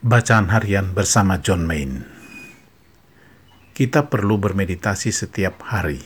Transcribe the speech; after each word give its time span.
Bacaan 0.00 0.48
harian 0.48 0.96
bersama 0.96 1.44
John 1.44 1.68
Main. 1.68 2.00
Kita 3.76 4.08
perlu 4.08 4.40
bermeditasi 4.40 5.12
setiap 5.12 5.60
hari. 5.68 6.00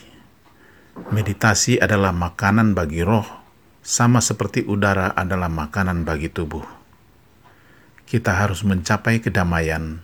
Meditasi 1.14 1.78
adalah 1.78 2.10
makanan 2.10 2.74
bagi 2.74 3.06
roh, 3.06 3.22
sama 3.86 4.18
seperti 4.18 4.66
udara 4.66 5.14
adalah 5.14 5.46
makanan 5.46 6.02
bagi 6.02 6.26
tubuh. 6.26 6.66
Kita 8.02 8.34
harus 8.34 8.66
mencapai 8.66 9.22
kedamaian, 9.22 10.02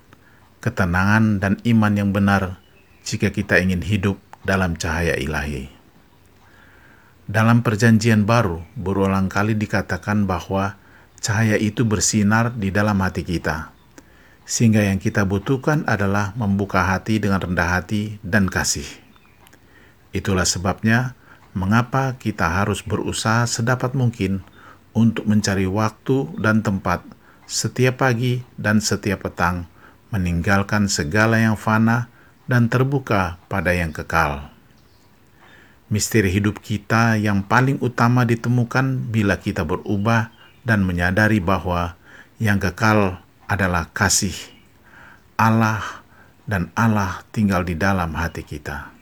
ketenangan, 0.62 1.42
dan 1.42 1.58
iman 1.66 1.90
yang 1.90 2.14
benar 2.14 2.62
jika 3.02 3.34
kita 3.34 3.58
ingin 3.58 3.82
hidup 3.82 4.22
dalam 4.46 4.78
cahaya 4.78 5.18
ilahi. 5.18 5.66
Dalam 7.26 7.66
Perjanjian 7.66 8.22
Baru, 8.22 8.62
berulang 8.78 9.26
kali 9.26 9.58
dikatakan 9.58 10.30
bahwa 10.30 10.78
cahaya 11.18 11.58
itu 11.58 11.82
bersinar 11.82 12.54
di 12.54 12.70
dalam 12.70 13.02
hati 13.02 13.26
kita 13.26 13.79
sehingga 14.50 14.82
yang 14.82 14.98
kita 14.98 15.22
butuhkan 15.22 15.86
adalah 15.86 16.34
membuka 16.34 16.82
hati 16.82 17.22
dengan 17.22 17.38
rendah 17.38 17.78
hati 17.78 18.18
dan 18.26 18.50
kasih. 18.50 18.86
Itulah 20.10 20.42
sebabnya 20.42 21.14
mengapa 21.54 22.18
kita 22.18 22.50
harus 22.50 22.82
berusaha 22.82 23.46
sedapat 23.46 23.94
mungkin 23.94 24.42
untuk 24.90 25.30
mencari 25.30 25.70
waktu 25.70 26.34
dan 26.42 26.66
tempat 26.66 27.06
setiap 27.46 28.02
pagi 28.02 28.42
dan 28.58 28.82
setiap 28.82 29.30
petang, 29.30 29.70
meninggalkan 30.10 30.90
segala 30.90 31.38
yang 31.38 31.54
fana 31.54 32.10
dan 32.50 32.66
terbuka 32.66 33.38
pada 33.46 33.70
yang 33.70 33.94
kekal. 33.94 34.50
Misteri 35.90 36.30
hidup 36.30 36.58
kita 36.58 37.14
yang 37.14 37.46
paling 37.46 37.78
utama 37.78 38.26
ditemukan 38.26 39.14
bila 39.14 39.38
kita 39.38 39.62
berubah 39.62 40.34
dan 40.66 40.82
menyadari 40.82 41.38
bahwa 41.38 41.94
yang 42.42 42.58
kekal 42.58 43.22
adalah 43.50 43.90
kasih 43.90 44.38
Allah 45.34 46.06
dan 46.46 46.70
Allah 46.78 47.26
tinggal 47.34 47.66
di 47.66 47.74
dalam 47.74 48.14
hati 48.14 48.46
kita. 48.46 48.94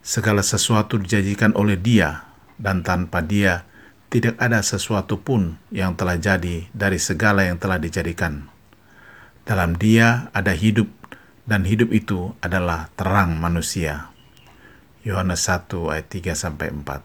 Segala 0.00 0.40
sesuatu 0.40 0.96
dijanjikan 0.96 1.52
oleh 1.52 1.76
Dia 1.76 2.24
dan 2.56 2.80
tanpa 2.80 3.20
Dia 3.20 3.68
tidak 4.08 4.40
ada 4.40 4.64
sesuatu 4.64 5.20
pun 5.20 5.60
yang 5.68 5.92
telah 6.00 6.16
jadi 6.16 6.64
dari 6.72 6.96
segala 6.96 7.44
yang 7.44 7.60
telah 7.60 7.76
dijadikan. 7.76 8.48
Dalam 9.44 9.76
Dia 9.76 10.32
ada 10.32 10.56
hidup 10.56 10.88
dan 11.44 11.68
hidup 11.68 11.92
itu 11.92 12.32
adalah 12.40 12.88
terang 12.96 13.36
manusia. 13.36 14.08
Yohanes 15.04 15.44
1 15.44 15.92
ayat 15.92 16.06
3 16.08 16.32
sampai 16.32 16.72
4. 16.72 17.02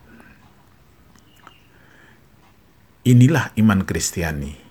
Inilah 3.10 3.50
iman 3.58 3.82
Kristiani 3.82 4.71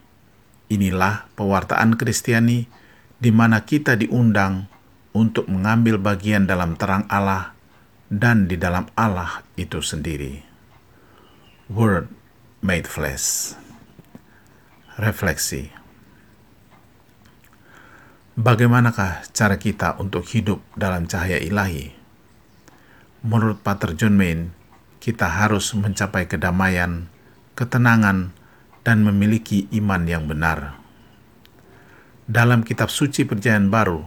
Inilah 0.70 1.26
pewartaan 1.34 1.98
Kristiani 1.98 2.70
di 3.18 3.30
mana 3.34 3.66
kita 3.66 3.98
diundang 3.98 4.70
untuk 5.10 5.50
mengambil 5.50 5.98
bagian 5.98 6.46
dalam 6.46 6.78
terang 6.78 7.10
Allah 7.10 7.58
dan 8.06 8.46
di 8.46 8.54
dalam 8.54 8.86
Allah 8.94 9.42
itu 9.58 9.82
sendiri. 9.82 10.46
Word 11.66 12.06
made 12.62 12.86
flesh. 12.86 13.58
Refleksi. 14.94 15.74
Bagaimanakah 18.38 19.26
cara 19.34 19.58
kita 19.58 19.98
untuk 19.98 20.22
hidup 20.30 20.62
dalam 20.78 21.10
cahaya 21.10 21.42
ilahi? 21.42 21.92
Menurut 23.20 23.60
Pater 23.60 23.92
John 23.98 24.16
Main, 24.16 24.54
kita 25.02 25.28
harus 25.28 25.76
mencapai 25.76 26.24
kedamaian, 26.24 27.10
ketenangan, 27.52 28.32
dan 28.86 29.04
memiliki 29.04 29.68
iman 29.76 30.02
yang 30.08 30.24
benar. 30.24 30.80
Dalam 32.30 32.62
kitab 32.62 32.88
suci 32.88 33.26
Perjanjian 33.26 33.68
Baru, 33.68 34.06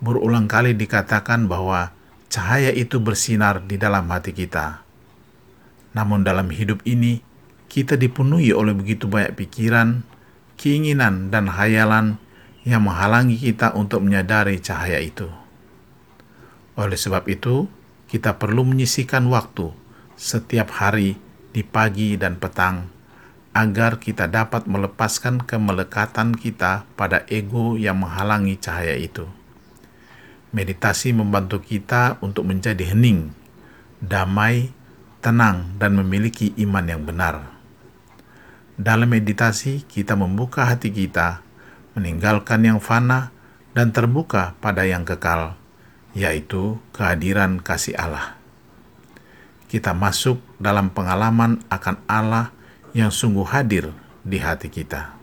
berulang 0.00 0.48
kali 0.48 0.72
dikatakan 0.72 1.46
bahwa 1.46 1.92
cahaya 2.32 2.72
itu 2.72 2.96
bersinar 2.98 3.62
di 3.68 3.76
dalam 3.76 4.08
hati 4.08 4.32
kita. 4.32 4.80
Namun 5.92 6.24
dalam 6.24 6.48
hidup 6.48 6.80
ini, 6.88 7.20
kita 7.68 8.00
dipenuhi 8.00 8.56
oleh 8.56 8.72
begitu 8.72 9.04
banyak 9.04 9.36
pikiran, 9.36 10.00
keinginan, 10.56 11.28
dan 11.28 11.52
hayalan 11.52 12.16
yang 12.64 12.88
menghalangi 12.88 13.36
kita 13.36 13.76
untuk 13.76 14.00
menyadari 14.00 14.60
cahaya 14.60 15.00
itu. 15.00 15.28
Oleh 16.80 16.96
sebab 16.96 17.28
itu, 17.28 17.68
kita 18.08 18.40
perlu 18.40 18.64
menyisikan 18.64 19.28
waktu 19.28 19.68
setiap 20.16 20.72
hari 20.80 21.20
di 21.52 21.60
pagi 21.60 22.16
dan 22.16 22.40
petang 22.40 22.97
agar 23.56 23.98
kita 23.98 24.28
dapat 24.28 24.68
melepaskan 24.68 25.42
kemelekatan 25.42 26.36
kita 26.36 26.84
pada 26.94 27.24
ego 27.26 27.74
yang 27.80 28.00
menghalangi 28.04 28.60
cahaya 28.60 28.94
itu. 28.94 29.26
Meditasi 30.54 31.12
membantu 31.12 31.60
kita 31.60 32.16
untuk 32.24 32.48
menjadi 32.48 32.94
hening, 32.94 33.36
damai, 34.00 34.72
tenang, 35.20 35.76
dan 35.76 35.98
memiliki 35.98 36.56
iman 36.56 36.84
yang 36.88 37.02
benar. 37.04 37.52
Dalam 38.78 39.10
meditasi, 39.10 39.84
kita 39.84 40.14
membuka 40.14 40.64
hati 40.64 40.94
kita, 40.94 41.42
meninggalkan 41.98 42.62
yang 42.62 42.78
fana, 42.78 43.34
dan 43.74 43.90
terbuka 43.90 44.54
pada 44.62 44.86
yang 44.86 45.02
kekal, 45.02 45.58
yaitu 46.14 46.78
kehadiran 46.94 47.58
kasih 47.58 47.98
Allah. 47.98 48.38
Kita 49.68 49.92
masuk 49.92 50.40
dalam 50.56 50.88
pengalaman 50.94 51.60
akan 51.68 52.00
Allah 52.08 52.56
yang 52.98 53.14
sungguh 53.14 53.46
hadir 53.46 53.94
di 54.26 54.42
hati 54.42 54.66
kita. 54.66 55.14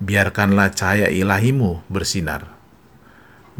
Biarkanlah 0.00 0.72
cahaya 0.72 1.12
ilahimu 1.12 1.84
bersinar. 1.92 2.48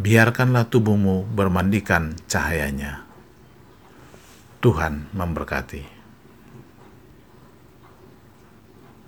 Biarkanlah 0.01 0.73
tubuhmu 0.73 1.29
bermandikan 1.29 2.17
cahayanya. 2.25 3.05
Tuhan 4.65 5.13
memberkati. 5.13 6.02